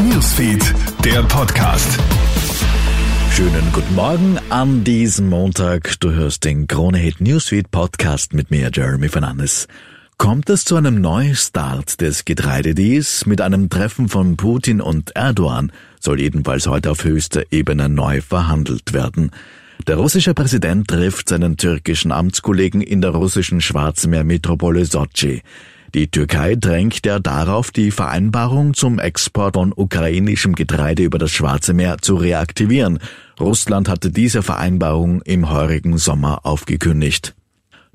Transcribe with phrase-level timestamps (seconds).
[0.00, 0.74] Newsfeed,
[1.04, 1.98] der Podcast.
[3.32, 6.00] Schönen guten Morgen an diesem Montag.
[6.00, 9.68] Du hörst den Krone Hit Newsfeed Podcast mit mir, Jeremy Fernandes.
[10.16, 16.20] Kommt es zu einem Neustart des Getreidedeals mit einem Treffen von Putin und Erdogan, soll
[16.20, 19.30] jedenfalls heute auf höchster Ebene neu verhandelt werden.
[19.86, 25.42] Der russische Präsident trifft seinen türkischen Amtskollegen in der russischen Schwarzmeermetropole Sochi.
[25.94, 31.72] Die Türkei drängt ja darauf, die Vereinbarung zum Export von ukrainischem Getreide über das Schwarze
[31.72, 32.98] Meer zu reaktivieren.
[33.40, 37.34] Russland hatte diese Vereinbarung im heurigen Sommer aufgekündigt.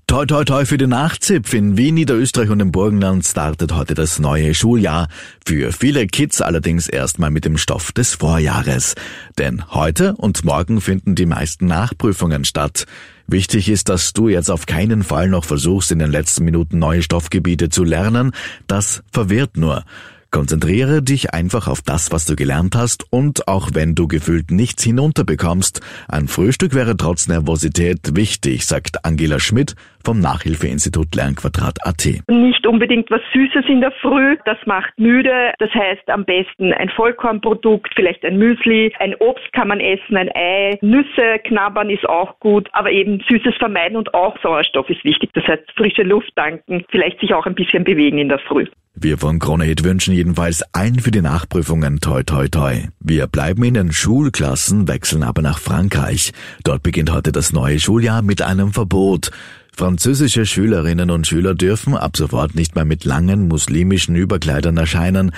[0.06, 1.54] Toi toi toi für den Nachzipf.
[1.54, 5.08] In Wien, Niederösterreich und im Burgenland startet heute das neue Schuljahr.
[5.46, 8.96] Für viele Kids allerdings erstmal mit dem Stoff des Vorjahres.
[9.38, 12.86] Denn heute und morgen finden die meisten Nachprüfungen statt.
[13.28, 17.02] Wichtig ist, dass du jetzt auf keinen Fall noch versuchst, in den letzten Minuten neue
[17.02, 18.34] Stoffgebiete zu lernen.
[18.68, 19.86] Das verwirrt nur.
[20.34, 24.84] Konzentriere dich einfach auf das, was du gelernt hast und auch wenn du gefühlt nichts
[24.84, 32.06] hinunterbekommst, ein Frühstück wäre trotz Nervosität wichtig, sagt Angela Schmidt vom Nachhilfeinstitut Lernquadrat.at.
[32.28, 35.54] Nicht unbedingt was Süßes in der Früh, das macht müde.
[35.60, 40.32] Das heißt am besten ein Vollkornprodukt, vielleicht ein Müsli, ein Obst kann man essen, ein
[40.34, 45.30] Ei, Nüsse knabbern ist auch gut, aber eben Süßes vermeiden und auch Sauerstoff ist wichtig.
[45.36, 48.66] Das heißt frische Luft tanken, vielleicht sich auch ein bisschen bewegen in der Früh.
[48.96, 52.88] Wir von Kronehit wünschen jedenfalls allen für die Nachprüfungen toi toi toi.
[53.02, 56.32] Wir bleiben in den Schulklassen, wechseln aber nach Frankreich.
[56.64, 59.32] Dort beginnt heute das neue Schuljahr mit einem Verbot.
[59.76, 65.34] Französische Schülerinnen und Schüler dürfen ab sofort nicht mehr mit langen muslimischen Überkleidern erscheinen.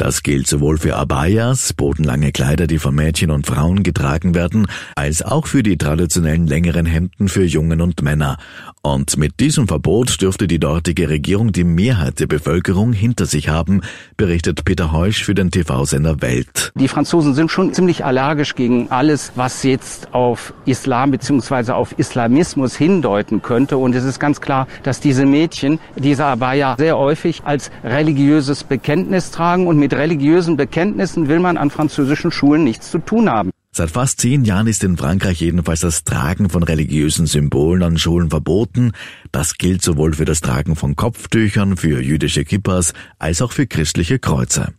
[0.00, 5.20] Das gilt sowohl für Abayas, bodenlange Kleider, die von Mädchen und Frauen getragen werden, als
[5.20, 8.38] auch für die traditionellen längeren Hemden für Jungen und Männer.
[8.80, 13.82] Und mit diesem Verbot dürfte die dortige Regierung die Mehrheit der Bevölkerung hinter sich haben,
[14.16, 16.72] berichtet Peter Heusch für den TV-Sender Welt.
[16.76, 21.72] Die Franzosen sind schon ziemlich allergisch gegen alles, was jetzt auf Islam bzw.
[21.72, 23.76] auf Islamismus hindeuten könnte.
[23.76, 29.30] Und es ist ganz klar, dass diese Mädchen diese Abaya sehr häufig als religiöses Bekenntnis
[29.30, 33.50] tragen und mit mit religiösen Bekenntnissen will man an französischen Schulen nichts zu tun haben.
[33.72, 38.30] Seit fast zehn Jahren ist in Frankreich jedenfalls das Tragen von religiösen Symbolen an Schulen
[38.30, 38.92] verboten.
[39.32, 44.18] Das gilt sowohl für das Tragen von Kopftüchern, für jüdische Kippas, als auch für christliche
[44.18, 44.72] Kreuze.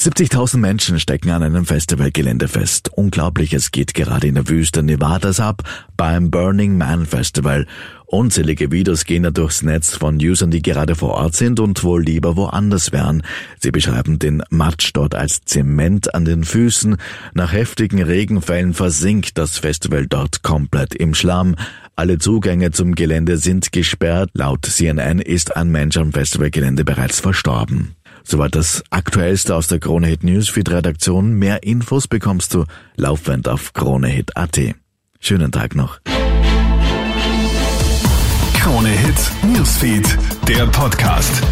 [0.00, 2.90] 70.000 Menschen stecken an einem Festivalgelände fest.
[2.94, 5.62] Unglaubliches geht gerade in der Wüste Nevadas ab
[5.98, 7.66] beim Burning Man Festival.
[8.06, 12.02] Unzählige Videos gehen da durchs Netz von Usern, die gerade vor Ort sind und wohl
[12.02, 13.22] lieber woanders wären.
[13.58, 16.96] Sie beschreiben den Matsch dort als Zement an den Füßen.
[17.34, 21.56] Nach heftigen Regenfällen versinkt das Festival dort komplett im Schlamm.
[21.94, 24.30] Alle Zugänge zum Gelände sind gesperrt.
[24.32, 27.96] Laut CNN ist ein Mensch am Festivalgelände bereits verstorben.
[28.24, 31.34] Soweit das Aktuellste aus der Kronehit Newsfeed Redaktion.
[31.34, 32.64] Mehr Infos bekommst du
[32.96, 34.60] laufend auf kronehit.at.
[35.20, 36.00] Schönen Tag noch.
[38.54, 41.42] Kronehit Newsfeed, der Podcast.